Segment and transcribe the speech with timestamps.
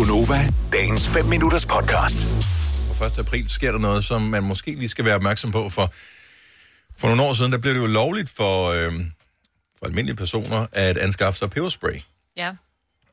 [0.00, 2.26] Gunova, dagens 5 minutters podcast.
[2.98, 3.18] På 1.
[3.18, 5.92] april sker der noget, som man måske lige skal være opmærksom på, for
[6.98, 8.92] for nogle år siden, der blev det jo lovligt for, øh,
[9.78, 12.00] for almindelige personer at anskaffe sig peberspray.
[12.36, 12.52] Ja.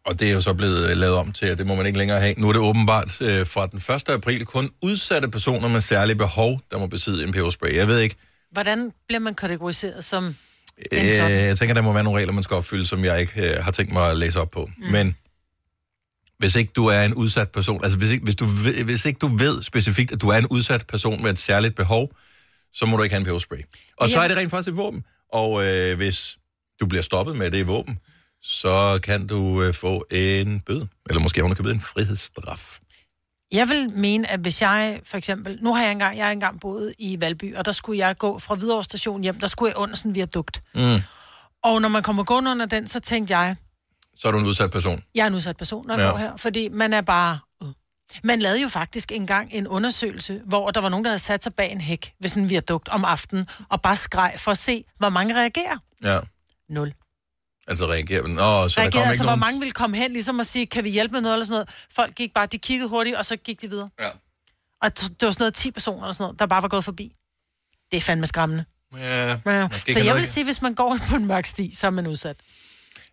[0.05, 1.99] Og det er jo så blevet øh, lavet om til, at det må man ikke
[1.99, 2.33] længere have.
[2.37, 4.09] Nu er det åbenbart øh, fra den 1.
[4.09, 7.75] april kun udsatte personer med særlige behov, der må besidde en peberspray.
[7.75, 8.15] Jeg ved ikke,
[8.51, 10.35] Hvordan bliver man kategoriseret som
[10.91, 13.63] øh, jeg tænker, der må være nogle regler, man skal opfylde, som jeg ikke øh,
[13.63, 14.69] har tænkt mig at læse op på.
[14.77, 14.91] Mm.
[14.91, 15.17] Men
[16.39, 19.17] hvis ikke du er en udsat person, altså hvis ikke, hvis, du ved, hvis ikke
[19.19, 22.11] du ved specifikt, at du er en udsat person med et særligt behov,
[22.73, 23.57] så må du ikke have en peberspray.
[23.97, 24.23] Og så Ja.
[24.23, 25.03] er det rent faktisk et våben.
[25.33, 26.37] Og øh, hvis
[26.79, 27.99] du bliver stoppet med det våben,
[28.41, 30.87] så kan du øh, få en bøde.
[31.09, 32.79] Eller måske underkøbet en frihedsstraf.
[33.51, 35.57] Jeg vil mene, at hvis jeg for eksempel...
[35.61, 38.39] Nu har jeg engang, jeg har engang boet i Valby, og der skulle jeg gå
[38.39, 40.61] fra Hvidovre station hjem, der skulle jeg under sådan en viadukt.
[40.75, 40.95] Mm.
[41.63, 43.55] Og når man kommer gående under den, så tænkte jeg,
[44.19, 45.03] Så er du en udsat person.
[45.15, 46.09] jeg er en udsat person, når jeg Ja.
[46.11, 46.37] går her.
[46.37, 47.39] Fordi man er bare...
[47.63, 47.69] øh.
[48.23, 51.53] Man lavede jo faktisk engang en undersøgelse, hvor der var nogen, der havde sat sig
[51.55, 54.83] bag en hæk ved sådan en viadukt om aftenen, og bare skreg for at se,
[54.97, 55.77] hvor mange reagerer.
[56.03, 56.19] Ja.
[56.69, 56.93] Nul.
[57.67, 58.27] Altså reagerer.
[58.27, 59.39] Nå, så der Reagerede, kommer altså, ikke hvor nogen...
[59.39, 61.69] mange ville komme hen, ligesom at sige, kan vi hjælpe med noget eller sådan noget.
[61.95, 63.89] Folk gik bare, de kiggede hurtigt, og så gik de videre.
[63.99, 64.09] Ja.
[64.81, 67.11] Og det var sådan noget 10 personer eller sådan noget, der bare var gået forbi.
[67.91, 68.65] Det er fandme skræmmende.
[68.97, 69.67] Ja, Ja.
[69.93, 72.37] Så jeg vil sige, hvis man går på en mørk sti, så er man udsat.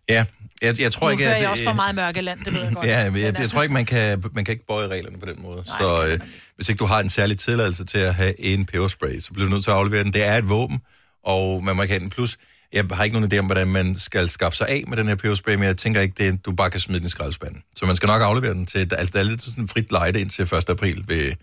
[0.09, 0.25] Ja,
[0.61, 1.41] jeg, jeg tror Nu ikke, at...
[1.41, 2.85] jeg også for meget mørke land, det ved jeg godt.
[2.87, 5.25] Ja, jeg, jeg, jeg altså- tror ikke, man kan, man kan ikke bøje reglerne på
[5.25, 5.63] den måde.
[5.67, 6.19] Nej, så det øh,
[6.55, 9.53] hvis ikke du har en særlig tilladelse til at have en peberspray, så bliver du
[9.53, 10.13] nødt til at aflevere den.
[10.13, 10.79] Det er et våben,
[11.23, 12.09] og man må ikke have den.
[12.09, 12.37] Plus,
[12.73, 15.15] jeg har ikke nogen idé om, hvordan man skal skaffe sig af med den her
[15.15, 17.61] peberspray, men jeg tænker ikke, det er, du bare kan smide den i skraldespanden.
[17.75, 20.41] Så man skal nok aflevere den til, altså der er lidt sådan frit lejde indtil
[20.43, 20.69] 1.
[20.69, 21.33] april ved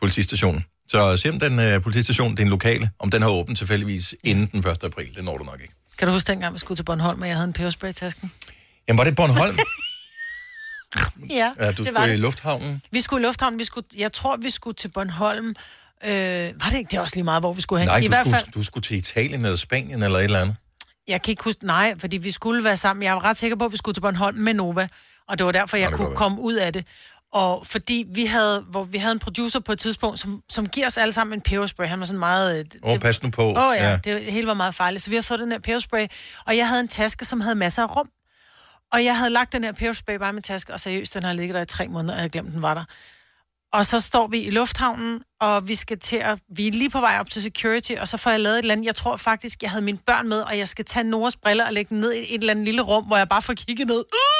[0.00, 0.64] politistationen.
[0.88, 4.70] Så se om den uh, politistation, din lokale, om den har åbent tilfældigvis inden den
[4.70, 4.84] 1.
[4.84, 5.14] april.
[5.16, 5.74] Det når du nok ikke.
[6.00, 8.32] Kan du huske dengang, vi skulle til Bornholm, og jeg havde en peberspray i tasken?
[8.88, 9.58] Jamen, var det Bornholm?
[11.30, 12.20] Ja, ja, du det var skulle i det.
[12.20, 12.82] lufthavnen.
[12.90, 15.48] Vi skulle i Lufthavn, vi skulle, jeg tror, vi skulle til Bornholm.
[16.04, 16.12] Øh,
[16.60, 16.88] var det ikke?
[16.90, 17.88] Det er også lige meget, hvor vi skulle hen.
[17.88, 20.40] Nej, I du hvert skulle, fald, du skulle til Italien eller Spanien eller et eller
[20.40, 20.56] andet.
[21.08, 23.02] jeg kan ikke huske, nej, fordi vi skulle være sammen.
[23.02, 24.88] Jeg var ret sikker på, at vi skulle til Bornholm med Nova,
[25.28, 26.86] og det var derfor, jeg kan kunne komme ud af det.
[27.32, 30.86] Og fordi vi havde, hvor vi havde en producer på et tidspunkt, som, som giver
[30.86, 31.86] os alle sammen en peberspray.
[31.86, 32.58] Han var sådan meget...
[32.58, 33.42] øh, Åh, oh, pas nu på.
[33.42, 35.02] Åh oh, ja, ja, det hele var meget farligt.
[35.02, 36.06] Så vi har fået den her peberspray,
[36.46, 38.08] og jeg havde en taske, som havde masser af rum.
[38.92, 41.32] Og jeg havde lagt den her peberspray bare i min taske, og seriøst, den har
[41.32, 42.84] ligget der i tre måneder, og jeg havde glemt, den var der.
[43.72, 46.38] Og så står vi i lufthavnen, og vi skal til at...
[46.56, 48.72] Vi er lige på vej op til security, og så får jeg lavet et eller
[48.72, 48.86] andet...
[48.86, 51.72] Jeg tror faktisk, jeg havde mine børn med, og jeg skal tage Noras briller og
[51.72, 53.98] lægge dem ned i et eller andet lille rum, hvor jeg bare får kigget ned.
[53.98, 54.39] Uh!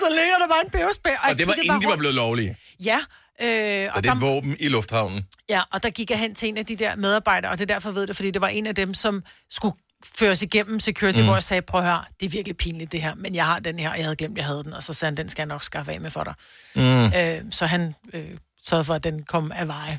[0.00, 2.56] Så ligger der bare en peberspray, og, Og det var inden de var blevet lovlige.
[2.84, 2.98] Ja,
[3.42, 5.26] øh, Så og det er der, våben i lufthavnen.
[5.48, 7.74] Ja, og der gik jeg hen til en af de der medarbejdere, og det er
[7.74, 9.74] derfor, jeg ved det, fordi det var en af dem, som skulle
[10.14, 11.24] føres igennem security, mm.
[11.24, 13.58] hvor jeg sagde, prøv at høre, det er virkelig pinligt det her, men jeg har
[13.58, 15.42] den her, og jeg havde glemt, jeg havde den, og så sagde han, den skal
[15.42, 16.34] jeg nok skaffe af med for dig.
[16.74, 17.04] Mm.
[17.04, 18.24] Øh, så han øh,
[18.64, 19.98] sørgede for, at den kom af veje.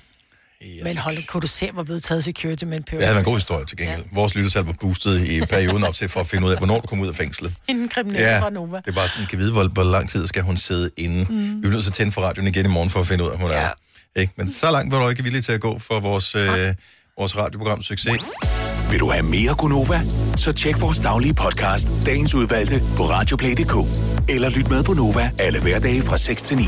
[0.62, 2.98] Ja, Men hold, kunne du se, hvor blevet taget security med en peber?
[2.98, 4.00] Det havde været en god historie til gengæld.
[4.00, 4.16] Ja.
[4.16, 6.88] Vores lyttetal var boostet i perioden op til for at finde ud af, hvornår du
[6.88, 7.54] kom ud af fængslet.
[7.68, 8.40] En kriminel ja.
[8.42, 8.78] fra Nova.
[8.78, 11.26] det er bare sådan, kan vide, hvor, hvor lang tid skal hun sidde inde.
[11.30, 11.62] Mm.
[11.62, 13.30] Vi er nødt til at tænde for radioen igen i morgen for at finde ud
[13.30, 13.62] af, hvor hun Ja.
[13.64, 13.72] er.
[14.22, 14.34] Ikke?
[14.38, 16.74] Men så langt var du ikke villig til at gå for vores, øh,
[17.18, 18.18] vores radioprogram succes.
[18.92, 20.02] Vil du have mere Gunova?
[20.36, 23.76] Så tjek vores daglige podcast, dagens udvalgte, på radioplay.dk.
[24.30, 26.64] Eller lyt med på Nova alle hverdage fra 6 til 9.